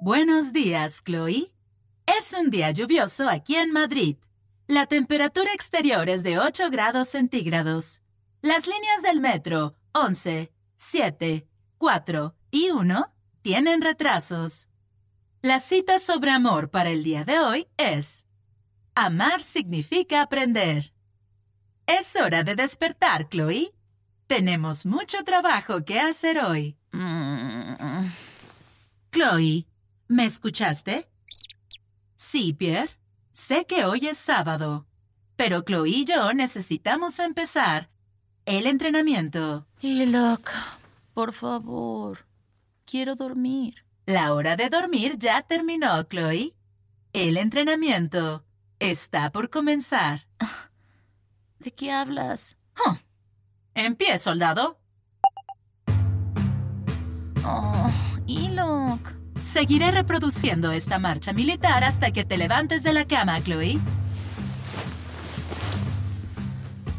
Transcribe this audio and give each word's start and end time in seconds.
Buenos 0.00 0.52
días, 0.52 1.02
Chloe. 1.04 1.52
Es 2.06 2.34
un 2.38 2.50
día 2.50 2.70
lluvioso 2.70 3.28
aquí 3.28 3.56
en 3.56 3.70
Madrid. 3.72 4.16
La 4.66 4.86
temperatura 4.86 5.52
exterior 5.52 6.08
es 6.08 6.22
de 6.22 6.38
8 6.38 6.70
grados 6.70 7.08
centígrados. 7.08 8.00
Las 8.40 8.66
líneas 8.66 9.02
del 9.02 9.20
metro 9.20 9.74
11, 9.92 10.52
7, 10.76 11.46
4 11.78 12.34
y 12.50 12.70
1 12.70 13.06
tienen 13.42 13.82
retrasos. 13.82 14.68
La 15.42 15.58
cita 15.58 15.98
sobre 15.98 16.30
amor 16.30 16.70
para 16.70 16.90
el 16.90 17.04
día 17.04 17.24
de 17.24 17.38
hoy 17.40 17.68
es 17.76 18.26
Amar 18.94 19.42
significa 19.42 20.22
aprender. 20.22 20.94
Es 21.86 22.16
hora 22.16 22.44
de 22.44 22.54
despertar, 22.54 23.28
Chloe. 23.28 23.74
Tenemos 24.26 24.86
mucho 24.86 25.22
trabajo 25.22 25.84
que 25.84 26.00
hacer 26.00 26.38
hoy. 26.38 26.78
Chloe, 29.24 29.66
¿me 30.06 30.26
escuchaste? 30.26 31.08
Sí, 32.14 32.52
Pierre. 32.52 32.90
Sé 33.32 33.64
que 33.64 33.86
hoy 33.86 34.06
es 34.06 34.18
sábado, 34.18 34.86
pero 35.34 35.62
Chloe 35.62 35.88
y 35.88 36.04
yo 36.04 36.34
necesitamos 36.34 37.18
empezar 37.20 37.88
el 38.44 38.66
entrenamiento. 38.66 39.66
Hilok, 39.80 40.50
por 41.14 41.32
favor, 41.32 42.26
quiero 42.84 43.14
dormir. 43.14 43.86
La 44.04 44.34
hora 44.34 44.56
de 44.56 44.68
dormir 44.68 45.16
ya 45.18 45.40
terminó, 45.40 46.02
Chloe. 46.02 46.54
El 47.14 47.38
entrenamiento 47.38 48.44
está 48.78 49.32
por 49.32 49.48
comenzar. 49.48 50.28
¿De 51.60 51.72
qué 51.72 51.92
hablas? 51.92 52.58
Huh. 52.76 52.96
En 53.72 53.96
pie, 53.96 54.18
soldado. 54.18 54.78
Oh, 57.46 57.90
Hilok. 58.26 59.14
Seguiré 59.42 59.90
reproduciendo 59.90 60.72
esta 60.72 60.98
marcha 60.98 61.32
militar 61.32 61.84
hasta 61.84 62.10
que 62.12 62.24
te 62.24 62.38
levantes 62.38 62.82
de 62.82 62.92
la 62.92 63.06
cama, 63.06 63.42
Chloe. 63.42 63.78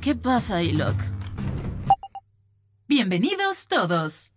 ¿Qué 0.02 0.14
pasa, 0.14 0.62
Hilok? 0.62 0.96
Bienvenidos 2.88 3.68
todos. 3.68 4.32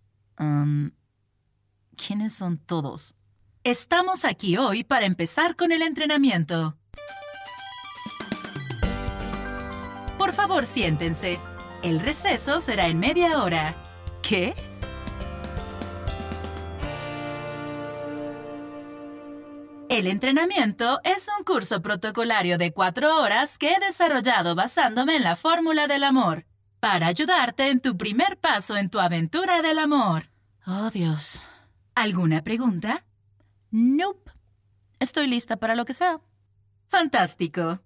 ¿Quiénes 1.95 2.33
son 2.33 2.57
todos? 2.57 3.15
Estamos 3.63 4.25
aquí 4.25 4.57
hoy 4.57 4.83
para 4.83 5.05
empezar 5.05 5.55
con 5.55 5.71
el 5.71 5.83
entrenamiento. 5.83 6.75
Por 10.17 10.33
favor, 10.33 10.65
siéntense. 10.65 11.39
El 11.83 11.99
receso 11.99 12.59
será 12.59 12.87
en 12.87 12.99
media 12.99 13.43
hora. 13.43 13.75
¿Qué? 14.23 14.55
El 19.99 20.07
entrenamiento 20.07 21.01
es 21.03 21.29
un 21.37 21.43
curso 21.43 21.81
protocolario 21.81 22.57
de 22.57 22.71
cuatro 22.71 23.21
horas 23.21 23.57
que 23.57 23.73
he 23.73 23.79
desarrollado 23.81 24.55
basándome 24.55 25.17
en 25.17 25.23
la 25.23 25.35
fórmula 25.35 25.87
del 25.87 26.05
amor, 26.05 26.45
para 26.79 27.07
ayudarte 27.07 27.69
en 27.69 27.81
tu 27.81 27.97
primer 27.97 28.39
paso 28.39 28.77
en 28.77 28.89
tu 28.89 29.01
aventura 29.01 29.61
del 29.61 29.77
amor. 29.77 30.29
Oh, 30.65 30.89
Dios. 30.89 31.45
¿Alguna 31.95 32.45
pregunta? 32.45 33.03
Nope. 33.71 34.31
Estoy 35.01 35.27
lista 35.27 35.57
para 35.57 35.75
lo 35.75 35.83
que 35.83 35.91
sea. 35.91 36.21
Fantástico. 36.87 37.81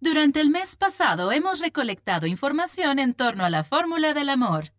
Durante 0.00 0.40
el 0.40 0.50
mes 0.50 0.74
pasado 0.74 1.30
hemos 1.30 1.60
recolectado 1.60 2.26
información 2.26 2.98
en 2.98 3.14
torno 3.14 3.44
a 3.44 3.50
la 3.50 3.62
fórmula 3.62 4.14
del 4.14 4.30
amor. 4.30 4.72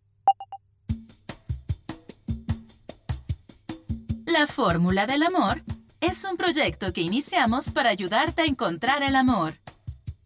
La 4.26 4.48
fórmula 4.48 5.08
del 5.08 5.24
amor 5.24 5.64
es 6.02 6.24
un 6.24 6.38
proyecto 6.38 6.94
que 6.94 7.02
iniciamos 7.02 7.72
para 7.72 7.90
ayudarte 7.90 8.44
a 8.44 8.46
encontrar 8.46 9.04
el 9.04 9.16
amor. 9.16 9.60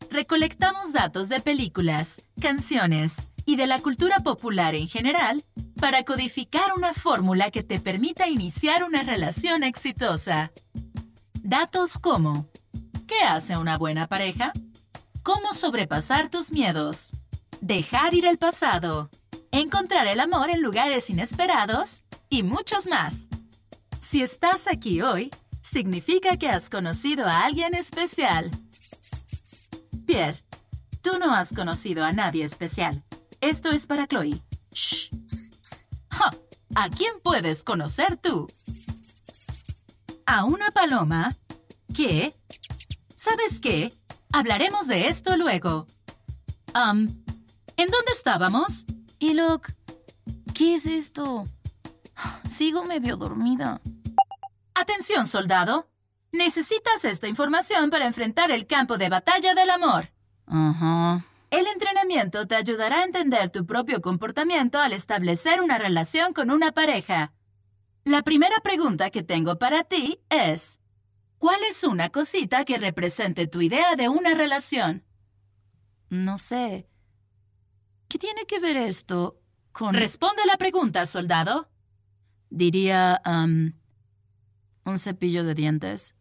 Recolectamos 0.10 0.92
datos 0.92 1.30
de 1.30 1.40
películas, 1.40 2.24
canciones 2.40 3.30
y 3.46 3.56
de 3.56 3.68
la 3.68 3.80
cultura 3.80 4.18
popular 4.20 4.76
en 4.76 4.88
general 4.88 5.44
para 5.80 6.04
codificar 6.04 6.74
una 6.76 6.94
fórmula 6.94 7.50
que 7.52 7.64
te 7.64 7.80
permita 7.80 8.28
iniciar 8.28 8.84
una 8.84 9.04
relación 9.04 9.64
exitosa. 9.64 10.52
Datos 11.44 11.98
como 11.98 12.50
¿Qué 13.08 13.20
hace 13.26 13.58
una 13.58 13.78
buena 13.78 14.08
pareja? 14.08 14.54
¿Cómo 15.24 15.54
sobrepasar 15.54 16.30
tus 16.30 16.52
miedos? 16.52 17.16
Dejar 17.60 18.14
ir 18.14 18.26
el 18.26 18.38
pasado. 18.38 19.10
Encontrar 19.52 20.08
el 20.08 20.20
amor 20.20 20.50
en 20.50 20.62
lugares 20.62 21.10
inesperados 21.10 22.04
y 22.30 22.44
muchos 22.44 22.88
más. 22.88 23.28
Si 24.00 24.22
estás 24.22 24.68
aquí 24.68 25.02
hoy, 25.02 25.30
significa 25.72 26.36
que 26.36 26.50
has 26.50 26.70
conocido 26.70 27.26
a 27.26 27.46
alguien 27.46 27.74
especial. 27.76 28.52
Pierre, 30.06 30.44
tú 31.02 31.18
no 31.18 31.34
has 31.34 31.54
conocido 31.54 32.04
a 32.04 32.12
nadie 32.12 32.44
especial. 32.44 33.04
Esto 33.40 33.72
es 33.72 33.88
para 33.88 34.06
Chloe. 34.06 34.38
Shh. 34.74 35.10
Ja, 36.10 36.32
¿A 36.76 36.90
quién 36.90 37.14
puedes 37.24 37.64
conocer 37.64 38.18
tú? 38.18 38.48
A 40.26 40.44
una 40.44 40.72
paloma. 40.72 41.36
¿Qué? 41.96 42.34
¿Sabes 43.16 43.62
qué? 43.62 43.94
Hablaremos 44.34 44.88
de 44.88 45.08
esto 45.08 45.38
luego. 45.38 45.88
Um, 46.76 47.08
¿En 47.78 47.90
dónde 47.90 48.12
estábamos? 48.14 48.86
Hilok, 49.20 49.72
¿qué 50.54 50.76
es 50.76 50.86
esto? 50.86 51.46
Sigo 52.48 52.84
medio 52.84 53.16
dormida. 53.16 53.82
Atención, 54.82 55.28
soldado. 55.28 55.92
Necesitas 56.32 57.06
esta 57.06 57.28
información 57.28 57.92
para 57.92 58.08
enfrentar 58.08 58.50
el 58.50 58.66
campo 58.66 58.98
de 58.98 59.10
batalla 59.10 59.54
del 59.54 59.70
amor. 59.70 60.12
Ajá. 60.48 61.24
El 61.52 61.68
entrenamiento 61.68 62.48
te 62.48 62.56
ayudará 62.56 63.02
a 63.02 63.04
entender 63.04 63.52
tu 63.52 63.68
propio 63.68 64.02
comportamiento 64.02 64.80
al 64.80 64.94
establecer 64.94 65.62
una 65.62 65.78
relación 65.78 66.34
con 66.34 66.50
una 66.50 66.72
pareja. 66.72 67.32
La 68.06 68.24
primera 68.24 68.60
pregunta 68.62 69.12
que 69.12 69.22
tengo 69.22 69.60
para 69.60 69.84
ti 69.84 70.20
es, 70.32 70.80
¿cuál 71.38 71.60
es 71.70 71.84
una 71.84 72.10
cosita 72.10 72.66
que 72.66 72.80
represente 72.80 73.46
tu 73.46 73.62
idea 73.62 73.96
de 73.96 74.10
una 74.10 74.34
relación? 74.34 75.06
No 76.10 76.40
sé. 76.40 76.90
¿Qué 78.08 78.18
tiene 78.18 78.48
que 78.48 78.60
ver 78.60 78.78
esto 78.78 79.40
con... 79.74 79.94
Responde 79.94 80.44
la 80.48 80.58
pregunta, 80.58 81.06
soldado. 81.06 81.70
Diría 82.50 83.22
um, 83.28 83.74
un 84.92 85.00
cepillo 85.00 85.44
de 85.44 85.56
dientes. 85.56 86.16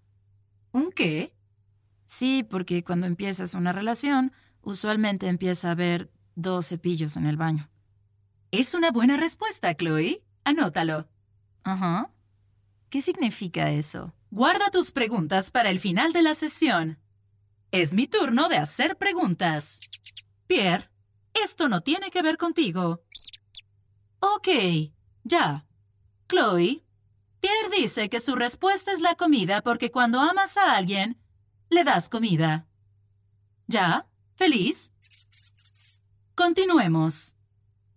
¿Un 0.73 0.93
qué? 0.93 1.35
Sí, 2.07 2.43
porque 2.49 2.83
cuando 2.83 3.07
empiezas 3.07 3.55
una 3.55 3.73
relación, 3.73 4.33
usualmente 4.63 5.29
empieza 5.29 5.69
a 5.69 5.73
haber 5.73 6.11
dos 6.35 6.69
cepillos 6.69 7.17
en 7.17 7.27
el 7.27 7.37
baño. 7.37 7.69
Es 8.51 8.75
una 8.75 8.91
buena 8.91 9.17
respuesta, 9.17 9.75
Chloe. 9.77 10.25
Anótalo. 10.45 11.09
Ajá. 11.63 12.11
¿Qué 12.89 13.01
significa 13.03 13.71
eso? 13.71 14.13
Guarda 14.31 14.71
tus 14.71 14.93
preguntas 14.93 15.51
para 15.51 15.71
el 15.71 15.79
final 15.79 16.13
de 16.13 16.23
la 16.23 16.35
sesión. 16.35 16.99
Es 17.71 17.95
mi 17.95 18.07
turno 18.09 18.49
de 18.49 18.57
hacer 18.57 18.97
preguntas. 18.97 19.81
Pierre, 20.47 20.91
esto 21.35 21.69
no 21.69 21.81
tiene 21.81 22.11
que 22.11 22.23
ver 22.23 22.37
contigo. 22.37 23.05
Ok, 24.19 24.49
ya. 25.23 25.67
Chloe, 26.29 26.85
Pierre 27.41 27.71
dice 27.77 28.09
que 28.09 28.21
su 28.21 28.37
respuesta 28.37 28.93
es 28.93 29.01
la 29.01 29.15
comida 29.15 29.63
porque 29.63 29.91
cuando 29.91 30.21
amas 30.21 30.57
a 30.57 30.77
alguien, 30.77 31.19
le 31.71 31.85
das 31.85 32.09
comida. 32.09 32.67
¿Ya? 33.67 34.07
¿Feliz? 34.35 34.93
Continuemos. 36.35 37.35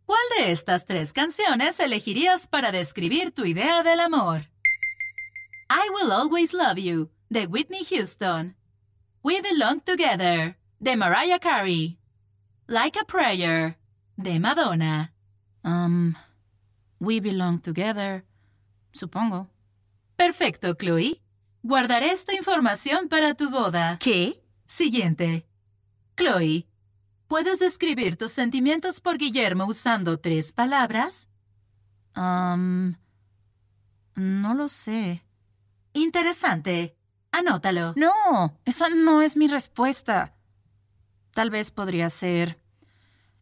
¿Cuál 0.06 0.22
de 0.38 0.51
estas 0.51 0.86
tres 0.86 1.13
canciones 1.13 1.80
elegirías 1.80 2.48
para 2.48 2.72
describir 2.72 3.31
tu 3.31 3.45
idea 3.45 3.84
del 3.84 4.00
amor? 4.00 4.50
I 5.69 5.90
Will 5.90 6.12
Always 6.12 6.54
Love 6.54 6.78
You, 6.78 7.10
de 7.30 7.48
Whitney 7.48 7.84
Houston. 7.84 8.56
We 9.24 9.42
Belong 9.42 9.81
Together, 9.81 10.57
de 10.80 10.95
Mariah 10.95 11.40
Carey. 11.40 11.98
Like 12.68 13.00
a 13.00 13.06
Prayer, 13.06 13.78
de 14.22 14.40
Madonna. 14.40 15.13
Um, 15.63 16.16
we 17.00 17.19
belong 17.19 17.60
together, 17.60 18.25
supongo. 18.94 19.50
Perfecto, 20.16 20.74
Chloe. 20.75 21.22
Guardaré 21.63 22.12
esta 22.12 22.34
información 22.34 23.10
para 23.10 23.34
tu 23.34 23.50
boda. 23.50 23.98
¿Qué? 24.00 24.44
Siguiente. 24.66 25.45
Chloe, 26.16 26.68
¿puedes 27.28 27.60
describir 27.60 28.18
tus 28.18 28.31
sentimientos 28.31 29.01
por 29.01 29.18
Guillermo 29.18 29.66
usando 29.66 30.18
tres 30.18 30.54
palabras? 30.54 31.30
Um, 32.16 32.95
no 34.16 34.54
lo 34.54 34.68
sé. 34.68 35.24
Interesante. 35.94 36.95
Anótalo. 37.31 37.94
No, 37.95 38.57
esa 38.66 38.90
no 38.90 39.22
es 39.22 39.38
mi 39.38 39.48
respuesta. 39.48 40.36
Tal 41.31 41.50
vez 41.50 41.72
podría 41.72 42.10
ser 42.10 42.60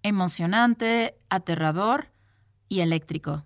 emocionante, 0.03 1.18
aterrador 1.30 2.12
y 2.69 2.80
eléctrico. 2.80 3.45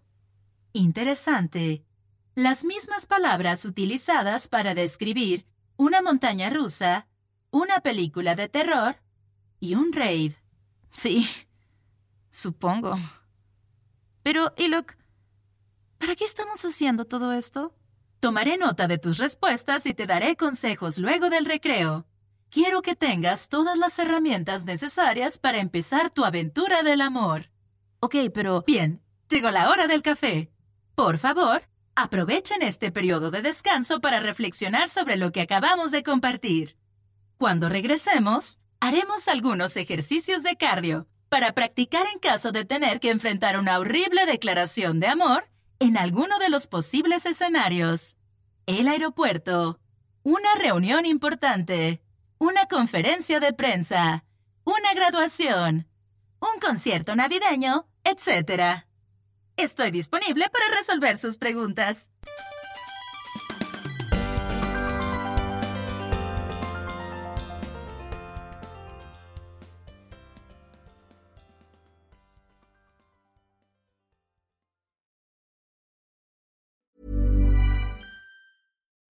Interesante. 0.74 1.85
Las 2.36 2.66
mismas 2.66 3.08
palabras 3.08 3.64
utilizadas 3.64 4.50
para 4.50 4.76
describir 4.76 5.46
una 5.78 6.02
montaña 6.02 6.50
rusa, 6.50 7.08
una 7.50 7.80
película 7.80 8.36
de 8.36 8.50
terror 8.50 8.98
y 9.62 9.76
un 9.76 9.94
rave. 9.94 10.36
Sí, 10.92 11.26
supongo. 12.30 12.96
Pero, 14.22 14.54
Ilok, 14.58 14.98
¿para 15.98 16.18
qué 16.18 16.26
estamos 16.26 16.66
haciendo 16.66 17.06
todo 17.06 17.32
esto? 17.32 17.74
Tomaré 18.20 18.58
nota 18.58 18.88
de 18.88 18.98
tus 18.98 19.18
respuestas 19.18 19.86
y 19.86 19.94
te 19.94 20.06
daré 20.06 20.36
consejos 20.36 20.98
luego 20.98 21.30
del 21.30 21.46
recreo. 21.46 22.06
Quiero 22.50 22.82
que 22.82 22.98
tengas 22.98 23.48
todas 23.48 23.78
las 23.78 23.98
herramientas 23.98 24.66
necesarias 24.66 25.40
para 25.40 25.60
empezar 25.60 26.10
tu 26.10 26.26
aventura 26.26 26.84
del 26.84 27.00
amor. 27.00 27.50
Ok, 28.02 28.16
pero... 28.34 28.62
Bien, 28.68 29.02
llegó 29.30 29.52
la 29.52 29.70
hora 29.70 29.88
del 29.88 30.02
café. 30.02 30.52
Por 30.96 31.18
favor, 31.18 31.64
aprovechen 31.96 32.62
este 32.62 32.92
periodo 32.92 33.32
de 33.32 33.42
descanso 33.42 34.02
para 34.02 34.20
reflexionar 34.20 34.90
sobre 34.90 35.16
lo 35.18 35.32
que 35.32 35.42
acabamos 35.42 35.92
de 35.92 36.04
compartir. 36.04 36.78
Cuando 37.38 37.70
regresemos, 37.70 38.60
haremos 38.80 39.28
algunos 39.28 39.76
ejercicios 39.78 40.44
de 40.44 40.56
cardio 40.58 41.08
para 41.30 41.54
practicar 41.54 42.06
en 42.14 42.20
caso 42.20 42.52
de 42.52 42.66
tener 42.66 43.00
que 43.00 43.12
enfrentar 43.12 43.58
una 43.58 43.80
horrible 43.80 44.26
declaración 44.26 45.00
de 45.00 45.08
amor 45.08 45.50
en 45.80 45.98
alguno 45.98 46.38
de 46.40 46.50
los 46.50 46.68
posibles 46.68 47.26
escenarios. 47.26 48.18
El 48.66 48.88
aeropuerto, 48.88 49.80
una 50.24 50.56
reunión 50.56 51.06
importante, 51.06 52.02
una 52.38 52.66
conferencia 52.68 53.40
de 53.40 53.54
prensa, 53.54 54.26
una 54.64 54.94
graduación, 54.94 55.88
un 56.40 56.60
concierto 56.60 57.16
navideño, 57.16 57.88
etc. 58.04 58.86
Estoy 59.58 59.90
disponible 59.92 60.50
para 60.50 60.76
resolver 60.76 61.18
sus 61.18 61.38
preguntas. 61.38 62.10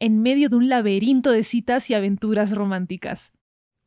en 0.00 0.22
medio 0.22 0.48
de 0.48 0.56
un 0.56 0.68
laberinto 0.68 1.30
de 1.30 1.42
citas 1.42 1.90
y 1.90 1.94
aventuras 1.94 2.52
románticas. 2.52 3.32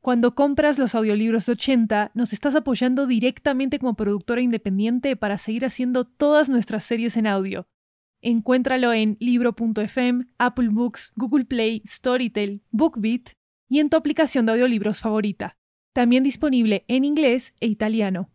Cuando 0.02 0.34
compras 0.34 0.80
los 0.80 0.96
audiolibros 0.96 1.46
de 1.46 1.52
80, 1.52 2.12
nos 2.16 2.34
estás 2.34 2.56
apoyando 2.56 3.06
directamente 3.06 3.78
como 3.78 3.96
productora 3.96 4.42
independiente 4.42 5.16
para 5.16 5.38
seguir 5.38 5.64
haciendo 5.64 6.06
todas 6.06 6.50
nuestras 6.50 6.84
series 6.84 7.18
en 7.18 7.28
audio. 7.28 7.68
Encuéntralo 8.22 8.94
en 8.94 9.18
libro.fm, 9.20 10.26
Apple 10.40 10.70
Books, 10.70 11.14
Google 11.16 11.46
Play, 11.46 11.84
Storytel, 11.86 12.64
BookBeat 12.72 13.34
y 13.70 13.80
en 13.80 13.90
tu 13.90 13.98
aplicación 13.98 14.46
de 14.46 14.54
audiolibros 14.54 15.02
favorita. 15.02 15.58
También 15.94 16.24
disponible 16.24 16.84
en 16.88 17.04
inglés 17.04 17.54
e 17.60 17.68
italiano. 17.68 18.30